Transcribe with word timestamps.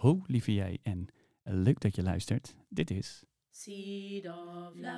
Ho 0.00 0.20
lieve 0.26 0.54
jij 0.54 0.78
en 0.82 1.06
leuk 1.42 1.80
dat 1.80 1.94
je 1.94 2.02
luistert. 2.02 2.56
Dit 2.68 2.90
is 2.90 3.24
Seed 3.50 4.28
of 4.28 4.74
Life. 4.74 4.88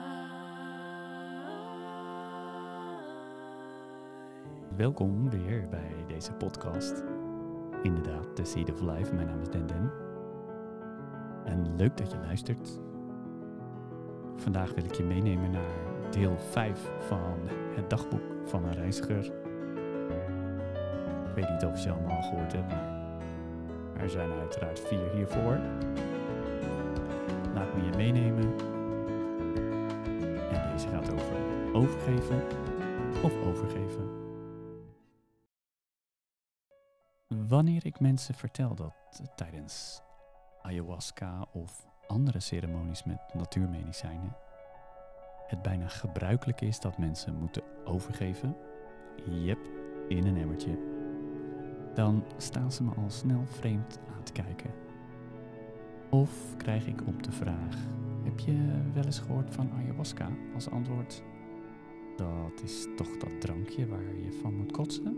Welkom 4.77 5.30
weer 5.30 5.69
bij 5.69 6.04
deze 6.07 6.33
podcast. 6.33 7.03
Inderdaad, 7.83 8.37
The 8.37 8.45
Seed 8.45 8.73
of 8.73 8.80
Life. 8.80 9.15
Mijn 9.15 9.27
naam 9.27 9.41
is 9.41 9.49
Den 9.49 9.67
Den. 9.67 9.91
En 11.45 11.77
leuk 11.77 11.96
dat 11.96 12.11
je 12.11 12.19
luistert. 12.19 12.80
Vandaag 14.37 14.75
wil 14.75 14.84
ik 14.84 14.95
je 14.95 15.05
meenemen 15.05 15.50
naar 15.50 16.11
deel 16.11 16.39
5 16.39 16.91
van 16.98 17.48
het 17.75 17.91
dagboek 17.91 18.48
van 18.48 18.64
een 18.64 18.75
reiziger. 18.75 19.25
Ik 21.29 21.34
weet 21.34 21.50
niet 21.50 21.64
of 21.64 21.75
je 21.75 21.80
ze 21.80 21.91
allemaal 21.91 22.23
gehoord 22.23 22.53
hebt, 22.53 22.69
maar 22.69 23.02
er 24.03 24.11
zijn 24.11 24.30
uiteraard 24.30 24.80
vier 24.80 25.11
hiervoor. 25.11 25.59
Laat 27.54 27.75
me 27.75 27.85
je 27.85 27.96
meenemen. 27.96 28.53
En 30.50 30.72
deze 30.72 30.89
gaat 30.89 31.13
over 31.13 31.36
overgeven 31.72 32.42
of 33.23 33.33
overgeven. 33.45 34.20
Wanneer 37.48 37.86
ik 37.86 38.00
mensen 38.00 38.34
vertel 38.34 38.75
dat 38.75 38.95
tijdens 39.34 40.03
ayahuasca 40.62 41.47
of 41.53 41.87
andere 42.06 42.41
ceremonies 42.41 43.05
met 43.05 43.34
natuurmedicijnen 43.34 44.37
het 45.53 45.62
bijna 45.62 45.89
gebruikelijk 45.89 46.61
is 46.61 46.81
dat 46.81 46.98
mensen 46.98 47.34
moeten 47.34 47.62
overgeven, 47.84 48.56
yep, 49.25 49.59
in 50.09 50.27
een 50.27 50.37
emmertje, 50.37 50.78
dan 51.95 52.25
staan 52.37 52.73
ze 52.73 52.83
me 52.83 52.91
al 52.95 53.11
snel 53.11 53.47
vreemd 53.47 53.98
aan 54.17 54.23
te 54.23 54.33
kijken. 54.33 54.70
Of 56.11 56.55
krijg 56.56 56.87
ik 56.87 57.06
op 57.06 57.23
de 57.23 57.33
vraag: 57.33 57.77
Heb 58.23 58.39
je 58.39 58.83
wel 58.95 59.05
eens 59.05 59.19
gehoord 59.19 59.55
van 59.55 59.71
ayahuasca? 59.71 60.29
Als 60.55 60.71
antwoord: 60.71 61.23
Dat 62.17 62.62
is 62.65 62.87
toch 62.97 63.17
dat 63.17 63.41
drankje 63.41 63.87
waar 63.87 64.17
je 64.17 64.39
van 64.43 64.57
moet 64.57 64.73
kotsen? 64.73 65.17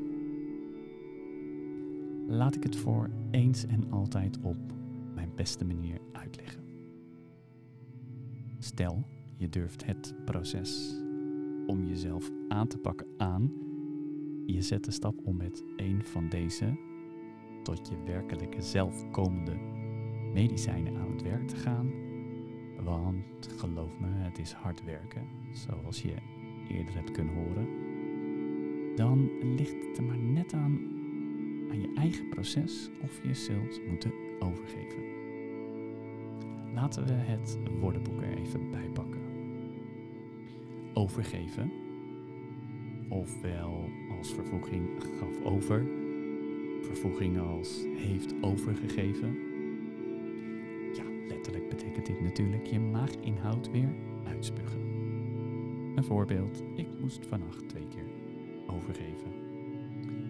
Laat 2.26 2.54
ik 2.54 2.62
het 2.62 2.76
voor 2.76 3.10
eens 3.30 3.66
en 3.66 3.90
altijd 3.90 4.38
op 4.42 4.56
mijn 5.14 5.30
beste 5.34 5.64
manier 5.64 6.00
uitleggen. 6.12 6.62
Stel, 8.58 9.04
je 9.36 9.48
durft 9.48 9.84
het 9.86 10.14
proces 10.24 10.94
om 11.66 11.84
jezelf 11.86 12.30
aan 12.48 12.66
te 12.66 12.78
pakken 12.78 13.06
aan. 13.16 13.52
Je 14.46 14.62
zet 14.62 14.84
de 14.84 14.90
stap 14.90 15.14
om 15.24 15.36
met 15.36 15.64
een 15.76 16.04
van 16.04 16.28
deze 16.28 16.76
tot 17.62 17.88
je 17.88 18.02
werkelijke 18.04 18.62
zelf 18.62 19.10
komende 19.10 19.56
medicijnen 20.32 20.96
aan 20.96 21.10
het 21.10 21.22
werk 21.22 21.48
te 21.48 21.56
gaan. 21.56 21.92
Want 22.82 23.48
geloof 23.56 23.98
me, 23.98 24.06
het 24.06 24.38
is 24.38 24.52
hard 24.52 24.84
werken, 24.84 25.26
zoals 25.52 26.02
je 26.02 26.14
eerder 26.68 26.94
hebt 26.94 27.10
kunnen 27.10 27.34
horen. 27.34 27.66
Dan 28.96 29.30
ligt 29.56 29.86
het 29.86 29.98
er 29.98 30.04
maar 30.04 30.18
net 30.18 30.52
aan 30.52 31.02
aan 31.70 31.80
je 31.80 31.92
eigen 31.94 32.28
proces 32.28 32.90
of 33.02 33.22
je 33.22 33.34
zult 33.34 33.86
moeten 33.88 34.12
overgeven. 34.38 35.02
Laten 36.74 37.06
we 37.06 37.12
het 37.12 37.58
woordenboek 37.80 38.22
er 38.22 38.38
even 38.38 38.70
bij 38.70 38.88
pakken. 38.88 39.22
Overgeven, 40.94 41.72
ofwel 43.08 43.88
als 44.18 44.32
vervoeging 44.32 44.88
gaf 45.18 45.44
over, 45.44 45.86
vervoeging 46.80 47.40
als 47.40 47.84
heeft 47.96 48.34
overgegeven. 48.40 49.36
Ja, 50.94 51.04
letterlijk 51.28 51.68
betekent 51.68 52.06
dit 52.06 52.20
natuurlijk 52.20 52.66
je 52.66 52.80
maaginhoud 52.80 53.70
weer 53.70 53.94
uitspugen. 54.26 54.80
Een 55.94 56.04
voorbeeld, 56.04 56.62
ik 56.74 56.86
moest 57.00 57.26
vannacht 57.26 57.68
twee 57.68 57.86
keer 57.88 58.06
overgeven. 58.66 59.32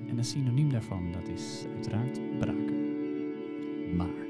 En 0.08 0.18
een 0.18 0.24
synoniem 0.24 0.70
daarvan, 0.70 1.12
dat 1.12 1.28
is 1.28 1.66
uiteraard 1.74 2.38
braken. 2.38 2.82
Maar 3.96 4.26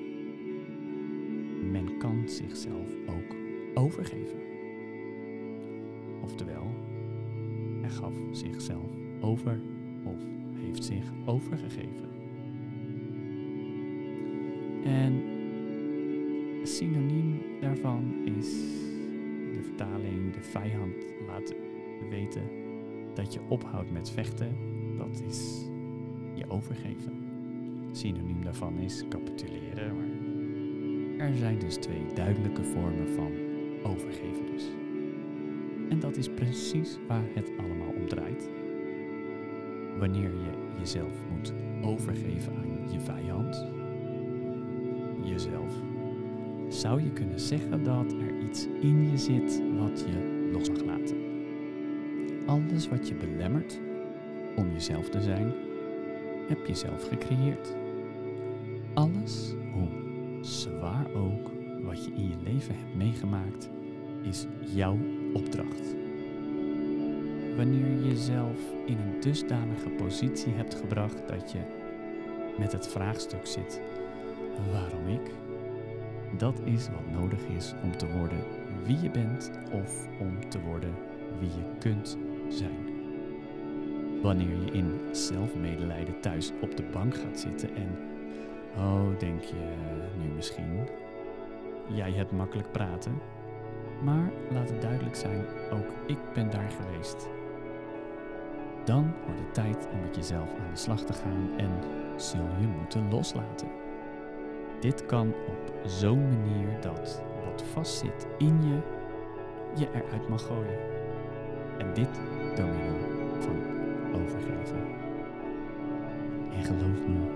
men 1.71 1.99
kan 1.99 2.23
zichzelf 2.29 2.89
ook 3.07 3.37
overgeven. 3.75 4.39
Oftewel, 6.23 6.67
hij 7.85 7.93
gaf 7.93 8.15
zichzelf 8.31 8.91
over 9.21 9.61
of 10.05 10.17
heeft 10.55 10.85
zich 10.85 11.05
overgegeven. 11.25 12.09
En 14.85 15.23
synoniem 16.63 17.41
daarvan 17.61 18.15
is 18.25 18.51
de 19.53 19.61
vertaling 19.63 20.33
de 20.33 20.43
vijand 20.43 20.95
laten 21.27 21.57
weten 22.11 22.43
dat 23.15 23.33
je 23.33 23.41
ophoudt 23.49 23.91
met 23.91 24.11
vechten. 24.11 24.57
Dat 24.97 25.23
is 25.29 25.67
je 26.35 26.49
overgeven. 26.49 27.13
Synoniem 27.93 28.43
daarvan 28.45 28.79
is 28.79 29.05
capituleren. 29.09 29.97
Maar 29.97 31.27
er 31.27 31.37
zijn 31.37 31.59
dus 31.59 31.77
twee 31.77 32.07
duidelijke 32.15 32.65
vormen 32.65 33.09
van 33.09 33.33
overgeven 33.83 34.47
dus. 34.47 34.84
En 35.89 36.01
dat 36.01 36.17
is 36.17 36.29
precies 36.29 36.99
waar 37.09 37.25
het 37.35 37.51
allemaal 37.59 37.93
om 38.01 38.09
draait. 38.09 38.49
Wanneer 39.99 40.31
je 40.31 40.79
jezelf 40.79 41.13
moet 41.31 41.53
overgeven 41.83 42.53
aan 42.57 42.93
je 42.93 43.01
vijand, 43.01 43.67
jezelf, 45.25 45.73
zou 46.69 47.03
je 47.03 47.13
kunnen 47.13 47.41
zeggen 47.41 47.83
dat 47.83 48.13
er 48.13 48.41
iets 48.49 48.67
in 48.81 49.11
je 49.11 49.17
zit 49.17 49.63
wat 49.79 50.01
je 50.01 50.49
los 50.53 50.71
mag 50.71 50.85
laten. 50.85 51.17
Alles 52.47 52.89
wat 52.89 53.09
je 53.09 53.15
belemmert 53.15 53.81
om 54.57 54.73
jezelf 54.73 55.09
te 55.09 55.21
zijn, 55.21 55.53
heb 56.49 56.67
je 56.67 56.75
zelf 56.75 57.09
gecreëerd. 57.09 57.77
Alles, 58.95 59.55
hoe 59.73 59.89
zwaar 60.41 61.07
ook, 61.15 61.51
wat 61.83 62.05
je 62.05 62.13
in 62.13 62.29
je 62.29 62.37
leven 62.45 62.75
hebt 62.75 62.95
meegemaakt, 62.95 63.71
is 64.25 64.47
jouw 64.61 64.99
opdracht. 65.33 65.95
Wanneer 67.57 67.87
je 67.87 68.09
jezelf 68.09 68.59
in 68.87 68.99
een 68.99 69.21
dusdanige 69.21 69.89
positie 69.89 70.53
hebt 70.53 70.75
gebracht 70.75 71.29
dat 71.29 71.53
je 71.53 71.61
met 72.59 72.73
het 72.73 72.89
vraagstuk 72.89 73.47
zit: 73.47 73.81
waarom 74.73 75.09
ik? 75.09 75.31
Dat 76.39 76.61
is 76.65 76.89
wat 76.89 77.21
nodig 77.21 77.47
is 77.57 77.75
om 77.83 77.97
te 77.97 78.13
worden 78.13 78.39
wie 78.85 79.01
je 79.01 79.11
bent 79.11 79.51
of 79.73 80.09
om 80.21 80.49
te 80.49 80.61
worden 80.61 80.95
wie 81.39 81.49
je 81.49 81.79
kunt 81.79 82.19
zijn. 82.49 82.93
Wanneer 84.23 84.65
je 84.65 84.71
in 84.73 84.99
zelfmedelijden 85.13 86.21
thuis 86.21 86.53
op 86.61 86.77
de 86.77 86.83
bank 86.83 87.15
gaat 87.15 87.41
zitten 87.41 87.75
en, 87.75 87.89
oh, 88.77 89.19
denk 89.19 89.41
je 89.41 89.75
nu 90.19 90.35
misschien, 90.35 90.89
jij 91.87 92.13
hebt 92.13 92.33
makkelijk 92.33 92.73
praten, 92.73 93.13
maar 94.05 94.31
laat 94.51 94.69
het 94.69 94.81
duidelijk 94.81 95.17
zijn, 95.17 95.45
ook 95.73 95.87
ik 96.07 96.19
ben 96.33 96.51
daar 96.51 96.71
geweest. 96.71 97.29
Dan 98.85 99.15
wordt 99.25 99.41
het 99.41 99.55
tijd 99.55 99.89
om 99.93 100.01
met 100.01 100.17
jezelf 100.17 100.49
aan 100.49 100.71
de 100.71 100.77
slag 100.77 101.01
te 101.01 101.13
gaan 101.13 101.49
en 101.57 101.71
zul 102.17 102.47
je 102.61 102.67
moeten 102.67 103.11
loslaten. 103.11 103.69
Dit 104.81 105.07
kan 105.07 105.29
op 105.29 105.73
zo'n 105.87 106.29
manier 106.29 106.81
dat 106.81 107.23
wat 107.45 107.63
vastzit 107.73 108.27
in 108.39 108.63
je, 108.63 108.79
je 109.75 109.89
eruit 109.91 110.29
mag 110.29 110.47
gooien. 110.47 110.79
En 111.79 111.95
dit 111.95 112.21
door 112.57 112.67
middel 112.67 113.41
van 113.41 113.57
overgeven. 114.15 114.87
En 116.53 116.65
geloof 116.65 117.07
me, 117.07 117.29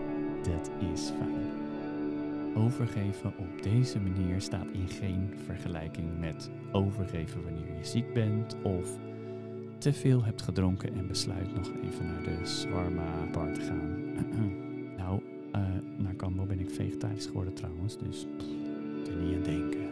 dat 0.43 0.71
is 0.93 1.13
fijn. 1.19 1.68
Overgeven 2.55 3.33
op 3.39 3.63
deze 3.63 4.01
manier 4.01 4.41
staat 4.41 4.71
in 4.71 4.89
geen 4.89 5.35
vergelijking 5.45 6.19
met 6.19 6.51
overgeven 6.73 7.43
wanneer 7.43 7.77
je 7.77 7.85
ziek 7.85 8.13
bent 8.15 8.57
of 8.63 8.99
te 9.79 9.93
veel 9.93 10.25
hebt 10.25 10.43
gedronken 10.43 10.95
en 10.95 11.07
besluit 11.07 11.55
nog 11.55 11.71
even 11.85 12.07
naar 12.07 12.23
de 12.23 12.39
Swarma 12.43 13.27
bar 13.33 13.53
te 13.53 13.61
gaan. 13.61 14.03
nou, 15.03 15.21
uh, 15.53 15.63
naar 15.97 16.17
Cambo 16.17 16.45
ben 16.47 16.61
ik 16.61 16.71
vegetarisch 16.71 17.27
geworden 17.27 17.55
trouwens, 17.55 17.99
dus 17.99 18.27
er 19.07 19.17
niet 19.17 19.37
aan 19.37 19.43
denken. 19.43 19.89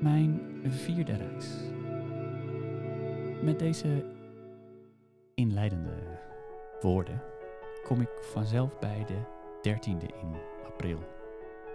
Mijn 0.00 0.40
vierde 0.66 1.16
reis. 1.16 1.48
Met 3.42 3.58
deze 3.58 4.04
inleidende 5.34 6.18
woorden 6.80 7.22
kom 7.84 8.00
ik 8.00 8.10
vanzelf 8.20 8.78
bij 8.78 9.04
de 9.06 9.18
13e 9.68 10.06
in 10.20 10.34
april. 10.66 10.98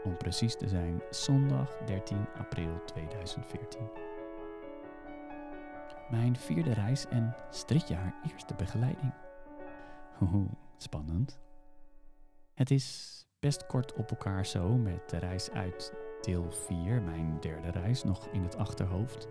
Om 0.04 0.18
precies 0.18 0.56
te 0.56 0.68
zijn, 0.68 1.02
zondag 1.10 1.78
13 1.86 2.26
april 2.38 2.82
2014. 2.86 3.90
Mijn 6.10 6.36
vierde 6.36 6.74
reis 6.74 7.08
en 7.08 7.36
stritjaar 7.50 8.16
eerste 8.32 8.54
begeleiding. 8.54 9.14
Hoho, 10.18 10.48
spannend. 10.78 11.40
Het 12.54 12.72
is 12.72 13.20
best 13.40 13.66
kort 13.66 13.94
op 13.94 14.10
elkaar 14.10 14.46
zo 14.46 14.78
met 14.78 15.10
de 15.10 15.18
reis 15.18 15.52
uit 15.52 15.94
deel 16.22 16.52
4, 16.52 17.02
mijn 17.02 17.38
derde 17.40 17.70
reis, 17.70 18.04
nog 18.04 18.28
in 18.28 18.44
het 18.44 18.58
achterhoofd. 18.58 19.28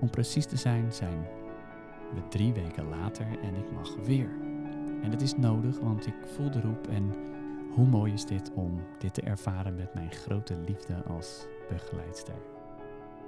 Om 0.00 0.10
precies 0.10 0.46
te 0.46 0.56
zijn 0.56 0.92
zijn 0.92 1.26
we 2.14 2.28
drie 2.28 2.52
weken 2.52 2.88
later 2.88 3.26
en 3.42 3.54
ik 3.54 3.72
mag 3.72 3.94
weer. 3.94 4.30
En 5.02 5.10
het 5.10 5.22
is 5.22 5.36
nodig, 5.36 5.78
want 5.78 6.06
ik 6.06 6.14
voel 6.24 6.50
de 6.50 6.60
roep 6.60 6.88
en 6.88 7.14
hoe 7.76 7.86
mooi 7.86 8.12
is 8.12 8.24
dit 8.24 8.52
om 8.54 8.80
dit 8.98 9.14
te 9.14 9.20
ervaren 9.20 9.74
met 9.74 9.94
mijn 9.94 10.12
grote 10.12 10.56
liefde 10.58 11.02
als 11.04 11.46
begeleidster. 11.68 12.34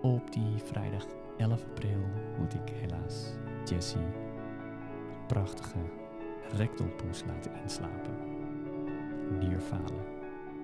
Op 0.03 0.33
die 0.33 0.57
vrijdag 0.57 1.07
11 1.37 1.65
april 1.65 1.99
moet 2.39 2.55
ik 2.55 2.69
helaas 2.69 3.33
Jessie 3.65 4.07
prachtige 5.27 5.79
rektelpoes 6.51 7.25
laten 7.25 7.53
inslapen. 7.63 8.17
Nierfalen. 9.39 10.05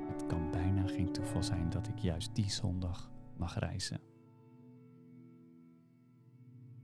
Het 0.07 0.27
kan 0.27 0.51
bijna 0.51 0.87
geen 0.87 1.13
toeval 1.13 1.43
zijn 1.43 1.71
dat 1.71 1.89
ik 1.89 1.99
juist 1.99 2.35
die 2.35 2.51
zondag 2.51 3.11
mag 3.37 3.59
reizen. 3.59 4.01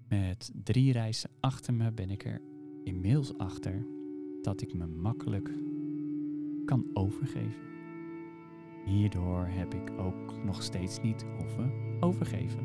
Met 0.08 0.52
drie 0.64 0.92
reizen 0.92 1.30
achter 1.40 1.74
me 1.74 1.92
ben 1.92 2.10
ik 2.10 2.24
er 2.24 2.40
inmiddels 2.84 3.38
achter 3.38 3.86
dat 4.42 4.60
ik 4.60 4.74
me 4.74 4.86
makkelijk 4.86 5.50
kan 6.70 6.86
overgeven. 6.94 7.62
Hierdoor 8.84 9.46
heb 9.46 9.74
ik 9.74 9.90
ook 9.98 10.44
nog 10.44 10.62
steeds 10.62 11.00
niet 11.00 11.24
hoeven 11.38 11.72
overgeven. 12.00 12.64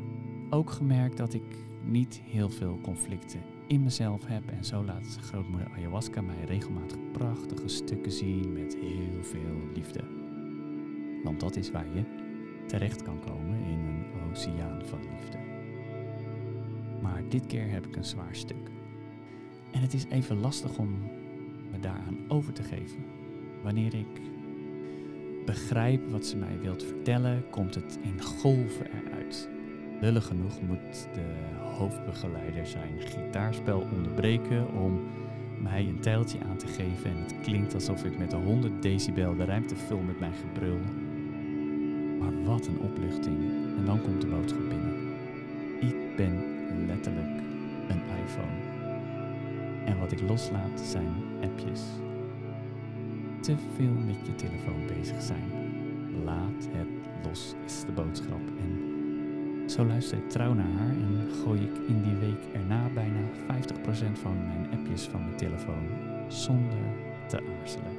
Ook 0.50 0.70
gemerkt 0.70 1.16
dat 1.16 1.34
ik 1.34 1.42
niet 1.84 2.20
heel 2.24 2.50
veel 2.50 2.78
conflicten 2.82 3.40
in 3.66 3.82
mezelf 3.82 4.26
heb 4.26 4.48
en 4.50 4.64
zo 4.64 4.84
laat 4.84 5.18
grootmoeder 5.20 5.70
ayahuasca 5.76 6.20
mij 6.20 6.44
regelmatig 6.44 6.98
prachtige 7.12 7.68
stukken 7.68 8.12
zien 8.12 8.52
met 8.52 8.76
heel 8.76 9.22
veel 9.22 9.70
liefde. 9.74 10.00
Want 11.24 11.40
dat 11.40 11.56
is 11.56 11.70
waar 11.70 11.94
je 11.94 12.04
terecht 12.66 13.02
kan 13.02 13.20
komen 13.20 13.58
in 13.64 13.78
een 13.78 14.30
oceaan 14.30 14.84
van 14.84 15.00
liefde. 15.00 15.38
Maar 17.02 17.28
dit 17.28 17.46
keer 17.46 17.70
heb 17.70 17.86
ik 17.86 17.96
een 17.96 18.04
zwaar 18.04 18.34
stuk. 18.36 18.70
En 19.70 19.80
het 19.80 19.94
is 19.94 20.04
even 20.08 20.40
lastig 20.40 20.78
om 20.78 20.98
me 21.70 21.80
daaraan 21.80 22.18
over 22.28 22.52
te 22.52 22.62
geven. 22.62 23.15
Wanneer 23.66 23.94
ik 23.94 24.20
begrijp 25.46 26.10
wat 26.10 26.26
ze 26.26 26.36
mij 26.36 26.58
wilt 26.60 26.84
vertellen, 26.84 27.50
komt 27.50 27.74
het 27.74 27.98
in 28.02 28.22
golven 28.22 28.86
eruit. 28.86 29.48
Lullig 30.00 30.26
genoeg 30.26 30.62
moet 30.62 31.08
de 31.14 31.24
hoofdbegeleider 31.62 32.66
zijn 32.66 33.00
gitaarspel 33.00 33.86
onderbreken 33.94 34.72
om 34.74 35.00
mij 35.62 35.86
een 35.86 36.00
tijltje 36.00 36.38
aan 36.48 36.56
te 36.56 36.66
geven 36.66 37.10
en 37.10 37.16
het 37.16 37.40
klinkt 37.40 37.74
alsof 37.74 38.04
ik 38.04 38.18
met 38.18 38.32
100 38.32 38.82
decibel 38.82 39.36
de 39.36 39.44
ruimte 39.44 39.76
vul 39.76 40.00
met 40.00 40.20
mijn 40.20 40.34
gebrul. 40.34 40.78
Maar 42.18 42.42
wat 42.44 42.66
een 42.66 42.80
opluchting. 42.80 43.38
En 43.78 43.84
dan 43.84 44.02
komt 44.02 44.20
de 44.20 44.26
boodschap 44.26 44.68
binnen. 44.68 45.14
Ik 45.80 46.16
ben 46.16 46.44
letterlijk 46.86 47.40
een 47.88 48.02
iPhone. 48.24 48.60
En 49.84 49.98
wat 49.98 50.12
ik 50.12 50.20
loslaat 50.20 50.80
zijn 50.80 51.14
appjes. 51.42 51.82
Te 53.46 53.56
veel 53.76 53.92
met 54.06 54.26
je 54.26 54.34
telefoon 54.34 54.86
bezig 54.86 55.22
zijn. 55.22 55.50
Laat 56.24 56.68
het 56.70 56.88
los 57.24 57.54
is 57.64 57.84
de 57.86 57.92
boodschap. 57.92 58.40
En 58.58 59.70
zo 59.70 59.84
luister 59.84 60.18
ik 60.18 60.28
trouw 60.28 60.52
naar 60.52 60.70
haar 60.70 60.90
en 60.90 61.28
gooi 61.44 61.60
ik 61.60 61.88
in 61.88 62.02
die 62.02 62.14
week 62.14 62.54
erna 62.54 62.88
bijna 62.94 63.18
50% 63.18 64.12
van 64.12 64.46
mijn 64.46 64.68
appjes 64.72 65.02
van 65.02 65.24
mijn 65.24 65.36
telefoon 65.36 65.86
zonder 66.28 66.78
te 67.28 67.42
aarzelen. 67.60 67.96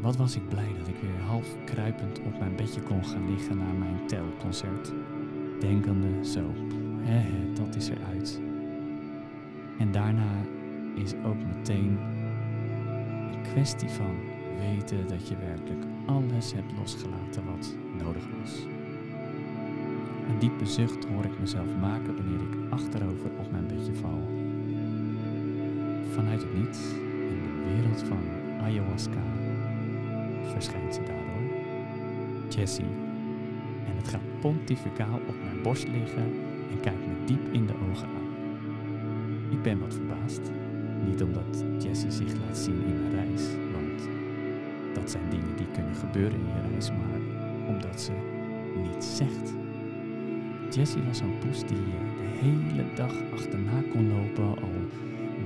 Wat 0.00 0.16
was 0.16 0.36
ik 0.36 0.48
blij 0.48 0.68
dat 0.78 0.88
ik 0.88 0.96
weer 1.00 1.20
half 1.26 1.56
kruipend 1.64 2.20
op 2.20 2.38
mijn 2.38 2.56
bedje 2.56 2.80
kon 2.80 3.04
gaan 3.04 3.30
liggen 3.30 3.58
na 3.58 3.72
mijn 3.72 4.06
telconcert. 4.06 4.92
Denkende 5.60 6.24
zo, 6.24 6.44
hè, 7.00 7.52
dat 7.52 7.76
is 7.76 7.88
eruit. 7.88 8.40
En 9.78 9.92
daarna 9.92 10.30
is 10.94 11.14
ook 11.24 11.44
meteen 11.56 11.98
een 11.98 12.11
kwestie 13.52 13.88
van 13.88 14.16
weten 14.58 15.08
dat 15.08 15.28
je 15.28 15.36
werkelijk 15.36 15.84
alles 16.06 16.52
hebt 16.52 16.72
losgelaten 16.78 17.44
wat 17.44 17.74
nodig 18.04 18.24
was. 18.40 18.66
Een 20.28 20.38
diepe 20.38 20.66
zucht 20.66 21.04
hoor 21.04 21.24
ik 21.24 21.40
mezelf 21.40 21.76
maken 21.80 22.16
wanneer 22.16 22.40
ik 22.40 22.70
achterover 22.70 23.30
op 23.38 23.50
mijn 23.50 23.66
bedje 23.66 23.94
val. 23.94 24.22
Vanuit 26.14 26.42
het 26.42 26.54
niets, 26.54 26.78
in 27.28 27.40
de 27.42 27.74
wereld 27.74 28.02
van 28.02 28.22
ayahuasca, 28.60 29.22
verschijnt 30.52 30.94
ze 30.94 31.02
daardoor. 31.02 31.56
Jessie. 32.48 32.92
En 33.86 33.96
het 33.96 34.08
gaat 34.08 34.40
pontificaal 34.40 35.20
op 35.28 35.34
mijn 35.44 35.62
borst 35.62 35.88
liggen 35.88 36.32
en 36.70 36.80
kijkt 36.80 37.06
me 37.06 37.24
diep 37.24 37.52
in 37.52 37.66
de 37.66 37.74
ogen 37.90 38.08
aan. 38.08 38.30
Ik 39.50 39.62
ben 39.62 39.78
wat 39.78 39.94
verbaasd. 39.94 40.61
Niet 41.06 41.22
omdat 41.22 41.64
Jessie 41.78 42.10
zich 42.10 42.32
laat 42.46 42.58
zien 42.58 42.84
in 42.86 43.00
mijn 43.00 43.14
reis, 43.14 43.42
want 43.72 44.08
dat 44.94 45.10
zijn 45.10 45.30
dingen 45.30 45.56
die 45.56 45.66
kunnen 45.74 45.94
gebeuren 45.94 46.38
in 46.38 46.46
je 46.46 46.70
reis, 46.70 46.90
maar 46.90 47.20
omdat 47.68 48.00
ze 48.00 48.12
niets 48.82 49.16
zegt. 49.16 49.52
Jessie 50.70 51.02
was 51.02 51.18
zo'n 51.18 51.38
poes 51.38 51.58
die 51.58 51.84
de 51.84 52.28
hele 52.40 52.84
dag 52.94 53.12
achterna 53.32 53.82
kon 53.92 54.08
lopen, 54.08 54.62
al 54.62 54.70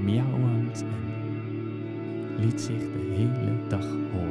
miauwend 0.04 0.82
en 0.82 2.44
liet 2.44 2.60
zich 2.60 2.80
de 2.80 3.14
hele 3.16 3.66
dag 3.68 3.86
horen. 4.12 4.25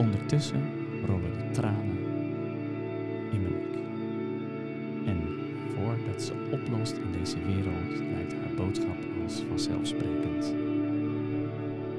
Ondertussen 0.00 0.62
rollen 1.06 1.32
de 1.32 1.50
tranen 1.50 1.98
in 3.30 3.42
mijn 3.42 3.54
nek. 3.54 3.78
En 5.06 5.18
voordat 5.74 6.22
ze 6.22 6.32
oplost 6.50 6.96
in 6.96 7.12
deze 7.18 7.36
wereld, 7.46 8.00
lijkt 8.12 8.32
haar 8.32 8.54
boodschap 8.56 8.96
als 9.24 9.42
vanzelfsprekend. 9.48 10.54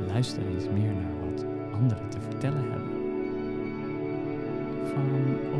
Luister 0.08 0.44
eens 0.54 0.70
meer 0.74 0.94
naar 0.94 1.30
wat 1.30 1.46
anderen 1.72 2.10
te 2.10 2.22
vertellen 2.22 2.64
hebben. 2.72 3.00
Van 4.94 5.08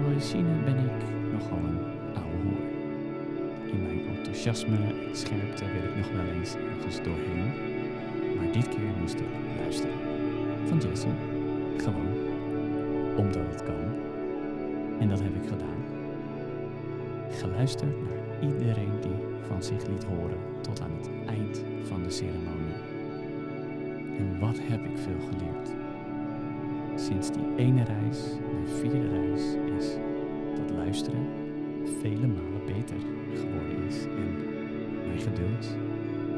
origine 0.06 0.64
ben 0.64 0.78
ik 0.78 1.32
nogal 1.32 1.58
een 1.58 1.80
oude 2.14 2.38
hoer. 2.44 2.66
In 3.72 3.82
mijn 3.82 4.18
enthousiasme 4.18 4.76
en 4.76 5.16
scherpte 5.16 5.66
wil 5.66 5.84
ik 5.84 5.96
nog 5.98 6.12
wel 6.12 6.34
eens 6.34 6.56
ergens 6.56 6.98
doorheen. 7.04 7.52
Maar 8.38 8.52
dit 8.52 8.70
keer 8.70 8.92
moest 9.02 9.20
ik 9.20 9.32
luisteren. 9.58 9.96
Van 10.68 10.78
Jessie. 10.78 11.12
Gewoon 11.78 12.31
omdat 13.22 13.48
het 13.50 13.64
kan. 13.64 13.86
En 15.00 15.10
dat 15.10 15.22
heb 15.22 15.36
ik 15.36 15.50
gedaan. 15.50 15.82
Geluisterd 17.30 17.96
naar 18.04 18.50
iedereen 18.50 19.02
die 19.02 19.20
van 19.48 19.64
zich 19.64 19.88
liet 19.88 20.04
horen 20.04 20.38
tot 20.62 20.82
aan 20.82 20.92
het 20.98 21.10
eind 21.28 21.64
van 21.84 22.04
de 22.04 22.10
ceremonie. 22.10 22.80
En 24.18 24.40
wat 24.40 24.58
heb 24.62 24.86
ik 24.86 24.98
veel 24.98 25.20
geleerd. 25.30 25.70
Sinds 26.96 27.32
die 27.32 27.48
ene 27.56 27.84
reis, 27.84 28.20
mijn 28.52 28.68
vierde 28.68 29.10
reis, 29.10 29.42
is 29.78 29.96
dat 30.56 30.78
luisteren 30.78 31.26
vele 32.02 32.28
malen 32.28 32.66
beter 32.66 32.98
geworden 33.34 33.88
is. 33.88 34.04
En 34.04 34.36
mijn 35.08 35.20
geduld 35.20 35.76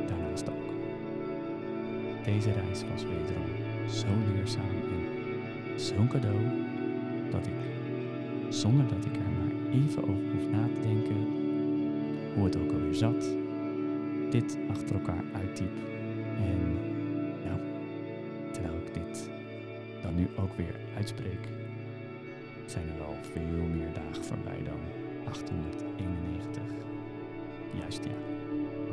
daarnaast 0.08 0.50
ook. 0.50 0.74
Deze 2.24 2.52
reis 2.52 2.84
was 2.92 3.04
wederom 3.04 3.52
zo 3.90 4.08
leerzaam 4.34 4.76
en 4.92 5.80
zo'n 5.80 6.08
cadeau 6.08 6.38
zonder 8.54 8.88
dat 8.88 9.06
ik 9.06 9.16
er 9.16 9.32
maar 9.32 9.72
even 9.72 10.04
over 10.04 10.32
hoef 10.32 10.50
na 10.50 10.68
te 10.68 10.80
denken, 10.82 11.28
hoe 12.36 12.44
het 12.46 12.58
ook 12.58 12.72
alweer 12.72 12.94
zat, 12.94 13.36
dit 14.30 14.58
achter 14.70 14.96
elkaar 14.96 15.24
uittyp. 15.34 15.76
En 16.38 16.74
nou, 17.46 17.60
terwijl 18.52 18.76
ik 18.76 18.94
dit 18.94 19.30
dan 20.02 20.16
nu 20.16 20.28
ook 20.40 20.54
weer 20.54 20.76
uitspreek, 20.96 21.48
zijn 22.66 22.90
er 22.90 22.98
wel 22.98 23.16
veel 23.22 23.68
meer 23.76 23.94
dagen 23.94 24.24
voorbij 24.24 24.64
dan 24.64 24.80
891. 25.28 26.64
Juist 27.80 28.04
ja, 28.04 28.18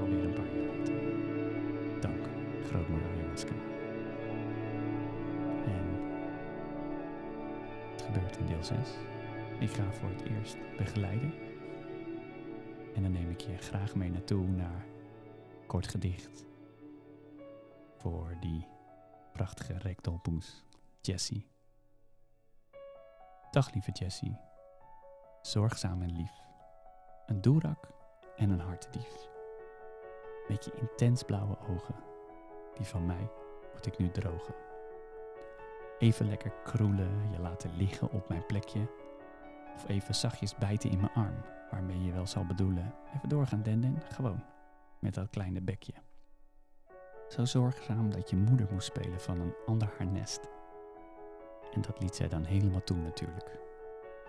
alweer 0.01 0.25
een 0.25 0.33
paar 0.33 0.57
jaar 0.57 0.77
later. 0.77 0.95
Dank, 2.01 2.27
grootmoeder 2.69 3.09
ayahuasca. 3.17 3.55
En 5.65 5.85
het 7.93 8.03
gebeurt 8.03 8.37
in 8.37 8.47
deel 8.47 8.65
6. 8.65 8.77
Ik 9.61 9.71
ga 9.71 9.93
voor 9.93 10.09
het 10.09 10.23
eerst 10.23 10.57
begeleiden. 10.77 11.35
En 12.95 13.03
dan 13.03 13.13
neem 13.13 13.31
ik 13.31 13.41
je 13.41 13.57
graag 13.57 13.95
mee 13.95 14.11
naartoe 14.11 14.47
naar 14.47 14.85
kort 15.67 15.89
gedicht 15.89 16.47
voor 17.97 18.37
die 18.41 18.67
prachtige 19.33 19.79
rekdolpoes, 19.79 20.65
Jessie. 21.01 21.47
Dag 23.51 23.73
lieve 23.73 23.91
Jessie, 23.91 24.37
zorgzaam 25.43 26.03
en 26.03 26.13
lief, 26.13 26.33
een 27.27 27.41
doerak 27.41 27.89
en 28.37 28.51
een 28.51 28.61
hartedief. 28.61 29.29
Met 30.49 30.65
je 30.65 30.73
intens 30.81 31.23
blauwe 31.23 31.59
ogen, 31.59 31.95
die 32.75 32.87
van 32.87 33.07
mij 33.07 33.31
moet 33.73 33.87
ik 33.87 33.99
nu 33.99 34.11
drogen. 34.11 34.55
Even 35.99 36.27
lekker 36.27 36.53
kroelen, 36.65 37.31
je 37.31 37.39
laten 37.39 37.77
liggen 37.77 38.11
op 38.11 38.29
mijn 38.29 38.47
plekje, 38.47 38.89
of 39.81 39.89
even 39.89 40.15
zachtjes 40.15 40.55
bijten 40.55 40.91
in 40.91 41.01
mijn 41.01 41.13
arm, 41.15 41.35
waarmee 41.71 42.05
je 42.05 42.13
wel 42.13 42.27
zal 42.27 42.45
bedoelen, 42.45 42.95
even 43.17 43.29
doorgaan 43.29 43.63
denden, 43.63 44.03
gewoon, 44.13 44.43
met 44.99 45.15
dat 45.15 45.31
kleine 45.31 45.61
bekje. 45.61 45.93
Zo 47.29 47.45
zorgzaam 47.45 48.11
dat 48.11 48.31
je 48.31 48.37
moeder 48.37 48.69
moest 48.73 48.87
spelen 48.87 49.21
van 49.21 49.41
een 49.41 49.55
ander 49.67 49.93
haar 49.99 50.07
nest. 50.07 50.41
En 51.73 51.81
dat 51.81 52.01
liet 52.03 52.15
zij 52.15 52.29
dan 52.29 52.45
helemaal 52.45 52.85
toe 52.85 52.97
natuurlijk. 52.97 53.59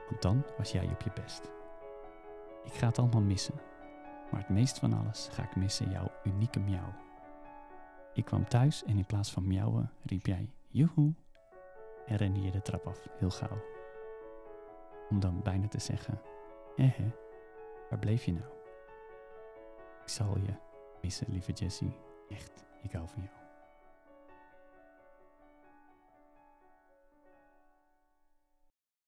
Want 0.10 0.22
dan 0.22 0.44
was 0.58 0.72
jij 0.72 0.88
op 0.88 1.02
je 1.02 1.12
best. 1.22 1.52
Ik 2.64 2.74
ga 2.74 2.88
het 2.88 3.00
allemaal 3.00 3.22
missen. 3.22 3.56
Maar 4.32 4.40
het 4.40 4.50
meest 4.50 4.80
van 4.80 4.94
alles 4.94 5.30
ga 5.32 5.44
ik 5.44 5.56
missen 5.56 5.90
jouw 5.90 6.12
unieke 6.24 6.60
miauw. 6.60 6.94
Ik 8.14 8.26
kwam 8.26 8.48
thuis 8.48 8.84
en 8.84 8.98
in 8.98 9.06
plaats 9.06 9.32
van 9.32 9.48
miauwen 9.48 9.92
riep 10.06 10.26
jij 10.26 10.50
joehoe 10.68 11.14
en 12.06 12.16
rende 12.16 12.42
je 12.42 12.52
de 12.52 12.62
trap 12.62 12.88
af 12.88 13.08
heel 13.18 13.30
gauw. 13.30 13.71
Om 15.12 15.20
dan 15.20 15.42
bijna 15.44 15.68
te 15.68 15.80
zeggen, 15.80 16.22
hé 16.76 16.94
waar 17.90 18.00
bleef 18.00 18.26
je 18.26 18.34
nou? 18.34 18.46
Ik 20.02 20.10
zal 20.10 20.38
je 20.38 20.54
missen, 21.02 21.28
lieve 21.30 21.52
Jessie. 21.52 21.98
Echt, 22.30 22.66
ik 22.82 22.92
hou 22.92 23.08
van 23.08 23.24
jou. 23.24 23.41